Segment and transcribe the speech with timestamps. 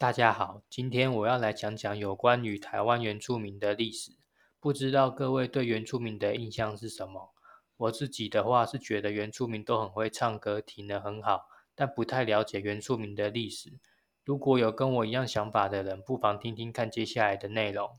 [0.00, 4.12] 大家好，今天我要来讲讲有关于台湾原住民的历史。
[4.58, 7.34] 不知道各位对原住民的印象是什么？
[7.76, 11.42] 我自己的话是觉得原住民都很会唱歌，体能很好，
[11.74, 13.78] 但不太了解原住民的历史。
[14.24, 17.98] 如果有跟我一样想法的人，不妨听听看接下来的内容。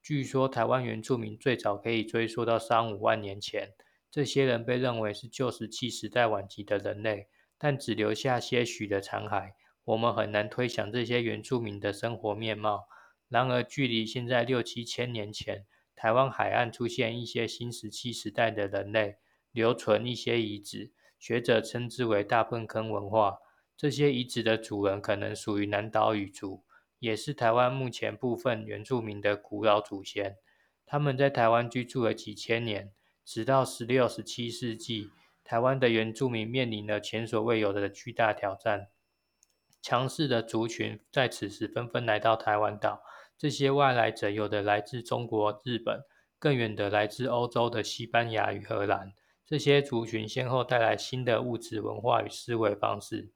[0.00, 3.72] 据说台湾原住民最早可以追溯到三五万年前，
[4.08, 7.26] 这些人被认为是旧石器时代晚期的人类，
[7.58, 9.54] 但只留下些许的残骸，
[9.90, 12.86] 我们很难推想这些原住民的生活面貌。
[13.28, 19.16] 然而，距离现在六七千年前，台湾海岸出现一些新石器时代的人类，
[19.50, 23.38] 留存一些遗址，学者称之为大粪坑文化。
[23.76, 26.62] 这些遗址的主人可能属于南岛语族，
[27.00, 30.36] 也是台湾目前部分原住民的古老祖先。
[30.86, 32.92] 他们在台湾居住了几千年，
[33.24, 35.08] 直到十六、十七世纪，
[35.42, 38.86] 台湾的原住民面临了前所未有的巨大挑战。
[39.82, 43.02] 强势的族群在此时纷纷来到台湾岛。
[43.38, 46.02] 这些外来者有的来自中国、日本，
[46.38, 49.12] 更远的来自欧洲的西班牙与荷兰。
[49.46, 53.32] 这些族群先后带来新的物质文化与思维方式。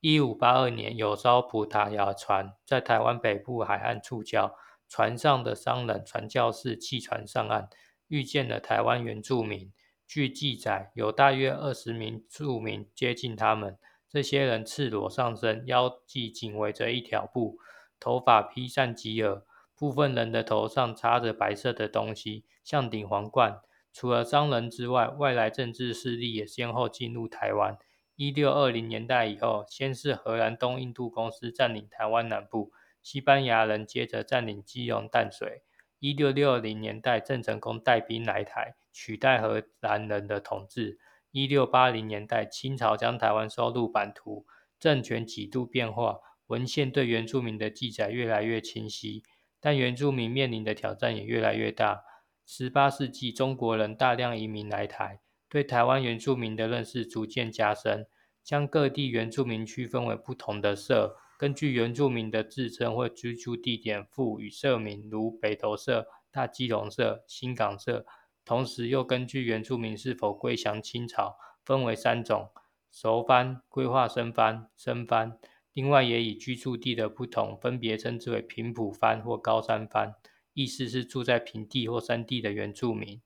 [0.00, 4.52] 一五八二年，有艘葡萄牙船在台湾北部海岸触礁，
[4.88, 7.68] 船上的商人、传教士弃船上岸，
[8.08, 9.72] 遇见了台湾原住民。
[10.06, 13.78] 据记载，有大约二十名住民接近他们。
[14.12, 17.56] 这些人赤裸上身，腰际紧围着一条布。
[17.98, 19.42] 头发披散及耳，
[19.74, 23.62] 部分人的头上插着白色的东西，像顶皇冠。
[23.90, 27.78] 除了商人之外，外来政治势力也先后进入台湾。
[28.14, 32.70] 一六二零年代以后，先是荷兰东印度公司占领台湾南部，
[33.02, 35.62] 西班牙人接着占领基隆淡水。
[36.00, 40.98] 一六六零年代，郑成功带兵来台，取代荷兰人的统治。
[41.32, 44.46] 一六八零年代，清朝将台湾收入版图，
[44.78, 46.18] 政权几度变化。
[46.48, 49.22] 文献对原住民的记载越来越清晰，
[49.58, 52.02] 但原住民面临的挑战也越来越大。
[52.44, 58.06] 十八世纪，中国人大量移民来台，对台湾原住民的认识逐渐加深，
[58.44, 68.04] 将各地原住民区分为不同的社，根据原住民的自称或居住地点赋予社名，如北投社、大基隆社、新港社。
[68.44, 72.50] 同时，又根据原住民是否归降清朝，分为三种：
[72.90, 75.38] 熟番、规划生番、生番。
[75.72, 80.14] 另外，也以居住地的不同，分别称之为平埔番或高山番，
[80.52, 83.22] 意思是住在平地或山地的原住民。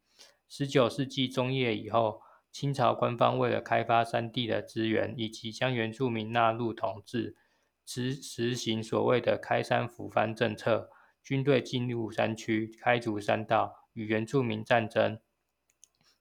[0.49, 2.22] 十九世纪中叶以后，
[2.53, 7.34] 清朝官方为了开发山地的资源，以及将原住民纳入统治，
[7.84, 10.88] 实实行所谓的开山抚番政策，
[11.27, 15.19] 军队进入山区，开除山道，与原住民战争。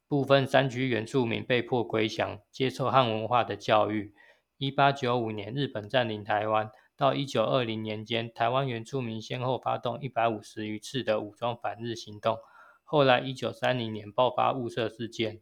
[0.07, 4.15] 部分山区原住民被迫归降，接受汉文化的教育。
[4.57, 12.39] 一八九五年，日本占领台湾，到一九二零年间，台湾原住民先后发动一百五十余次的武装反日行动。
[12.83, 15.39] 后来，一九三零年爆发雾社事件，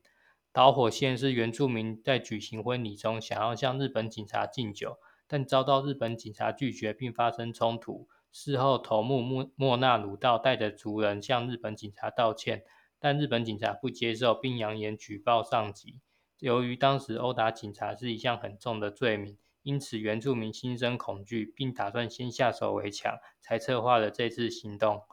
[0.51, 8.09] 导火线是原住民在举行婚礼中想要向日本警察敬酒，但遭到日本警察拒绝，并发生冲突。
[8.33, 12.63] 事后，头目莫莫纳鲁道带着族人向日本警察道歉，
[12.99, 16.01] 但日本警察不接受，并扬言举报上级。
[16.39, 25.03] 由于当时殴打警察是一项很重的罪名，因此原住民心生恐惧，并打算先下手为强，才策划了这次行动。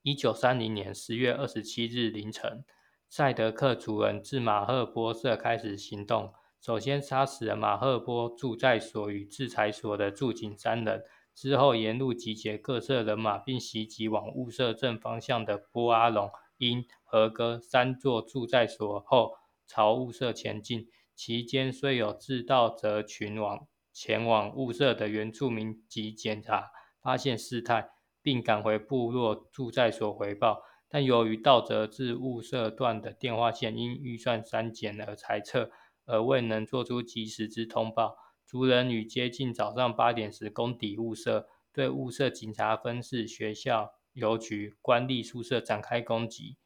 [0.00, 2.64] 一九三零年十月二十七日凌晨，
[3.06, 11.04] 赛德克族人自马赫波社开始行动，首先杀死了马赫波驻在所与制裁所的驻警三人，
[11.34, 19.36] 之后沿路集结各社人马，并袭击往雾社正方向的波阿龙、因、和哥三座驻在所后。
[19.64, 27.88] 朝雾社前进，期间虽有自盗者群往前往雾社的原住民及检查，发现事态，
[28.20, 35.70] 并赶回部落住在所回报，但由于道泽至雾社段的电话线因预算删减而裁撤，
[36.04, 38.16] 而未能做出及时之通报。
[38.52, 46.58] 族人于接近早上八点时攻抵雾社，对雾社警察分室、学校、邮局、官吏宿舍展开攻击。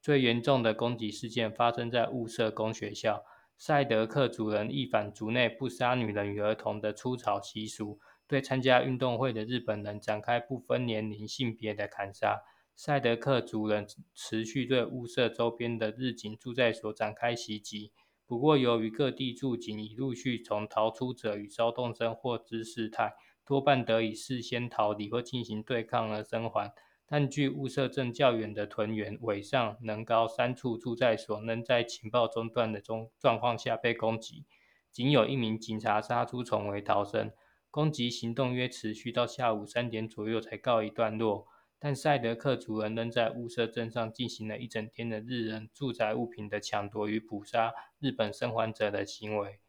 [0.00, 3.22] 最严重的攻击事件发生在雾社公学校，
[3.58, 12.40] 赛德克族人一反族内不杀女人与儿童的粗草习俗，对参加运动会的日本人展开不分年龄、性别的砍杀。
[12.74, 17.92] 赛德克族人持续对雾社周边的日警住在所展开袭击，
[18.26, 23.14] 不过由于各地驻警已陆续从逃出者与骚动声获知事态，
[23.46, 26.72] 多半得以事先逃离或进行对抗而生还。
[27.08, 34.44] 但据雾社镇较远的屯员尾上能高三处住在所，仍在情报中断的中状况下被攻击，
[34.90, 37.30] 仅有一名警察杀出重围逃生。
[37.70, 41.46] 攻击行动约持续到下午三点左右才告一段落。
[41.86, 49.60] 但赛德克族人仍在雾社镇上进行了一整天的日人住宅物品的抢夺与捕杀日本生还者的行为。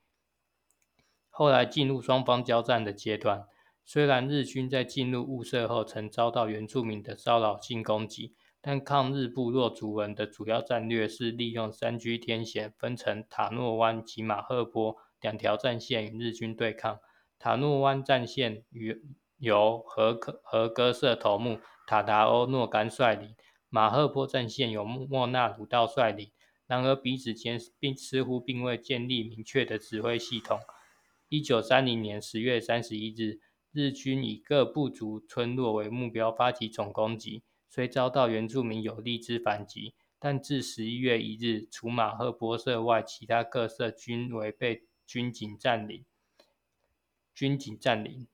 [1.30, 3.46] 后来进入双方交战的阶段，
[3.86, 17.00] 虽然日军在进入雾社后曾遭到原住民的骚扰性攻击，但抗日部落族人的主要战略是利用山居天险，分成塔诺湾及马赫坡两条战线与日军对抗。
[17.38, 19.04] 塔诺湾战线与
[19.38, 23.36] 由和科和歌社头目塔达欧诺干率领，
[23.70, 26.32] 马赫坡战线由莫纳鲁道率领。
[26.66, 30.60] 然而彼此间并似乎并未建立明确的指挥系统。
[31.30, 33.40] 一九三零年十月三十一日，
[33.72, 46.04] 日军以各部族村落为目标发起总攻击，虽遭到原住民有力之反击，但至十一月一日，除马赫波社外，其他各社均为被军警占领。
[47.34, 48.28] 军警占领，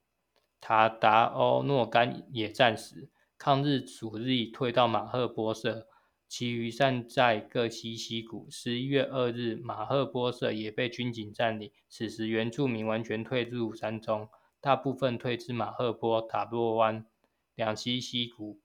[0.66, 3.10] 塔达欧诺干也战死。
[3.36, 5.86] 抗日主力退到马赫波社，
[6.26, 8.48] 其余散在各西溪谷。
[8.50, 11.70] 十一月二日，马赫波社也被军警占领。
[11.90, 17.04] 此时，原住民完全退入山中，大部分退至马赫波、塔洛湾
[17.54, 18.62] 两溪溪谷，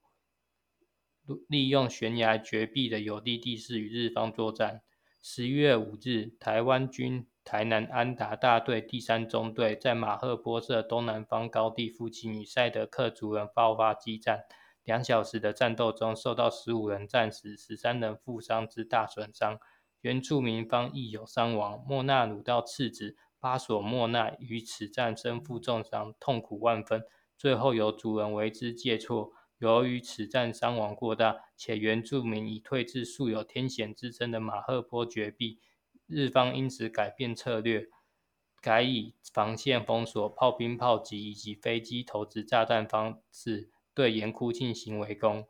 [1.49, 4.83] 利用悬崖绝壁的有利地势与日方作战。
[5.21, 7.27] 十一月五日，台湾军。
[7.51, 14.43] 台南安达大队第三中队在马赫波社东南方高地附近与赛德克族人爆发激战，
[14.83, 19.57] 两小时的战斗中，受到十五人战死、十三人负伤之大损伤，
[20.01, 21.83] 原住民方亦有伤亡。
[21.87, 27.03] 莫纳鲁道次子巴索莫纳于此战身负重伤，痛苦万分，
[27.35, 29.31] 最后由族人为之借错。
[29.57, 35.57] 由于此战伤亡过大，且原住民已退至素有天险之称的马赫坡绝壁。
[36.09, 37.87] 日方因此改变策略，
[38.61, 45.45] 改以防线封锁、炮兵炮击以及飞机投掷炸弹方式对岩窟进行围攻。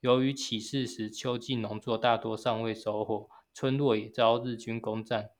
[0.00, 5.30] 由于起事时秋季农作大多尚未收获，村落也遭日军攻占，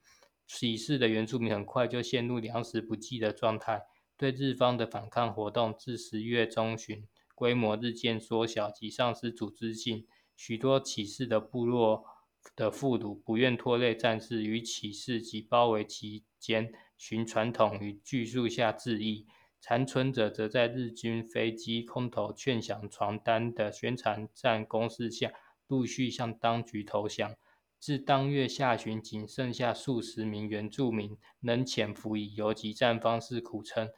[0.46, 3.82] 起事的原住民很快就陷入粮食不济的状态。
[4.16, 12.06] 对日方的反抗活动自十月中旬规模日渐缩小及丧失组织性，许多起事的部落。
[12.56, 19.26] 的俘虏不愿拖累战士，与起事及包围期间，循传统与锯树下致意。
[19.60, 25.32] 残存者则在日军飞机空投劝降传单的宣传战攻势下，
[25.68, 27.36] 陆续向当局投降。
[27.78, 33.88] 至当月下旬，仅剩下数十名原住民能潜伏，以游击战方式苦撑。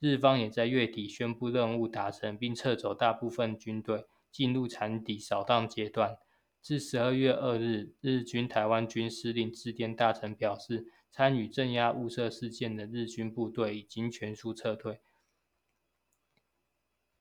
[0.00, 6.16] 日方也在月底宣布任务达成，并撤走大部分军队，进入残底扫荡阶段。
[6.62, 15.00] 至十二月二日，日军台湾军司令致电大臣，表示参与镇压雾社事件的日军部队已经全数撤退。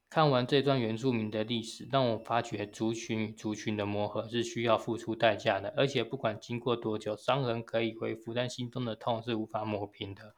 [0.07, 10.35] 看完这段原住民的历史，让我发觉族群与族群的磨合是需要付出代价的，而且不管经过多久，伤痕可以恢复，但心中的痛是无法抹平的。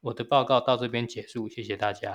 [0.00, 2.06] 我的报告到这边结束，谢谢大家。